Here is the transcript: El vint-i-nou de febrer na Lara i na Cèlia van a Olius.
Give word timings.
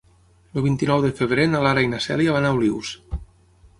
El 0.59 0.63
vint-i-nou 0.67 1.03
de 1.03 1.11
febrer 1.21 1.45
na 1.51 1.61
Lara 1.67 1.85
i 1.89 1.93
na 1.93 2.01
Cèlia 2.09 2.35
van 2.39 2.49
a 2.49 2.55
Olius. 2.59 2.95